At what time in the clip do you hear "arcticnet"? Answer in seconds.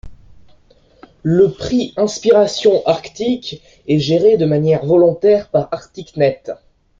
5.71-6.47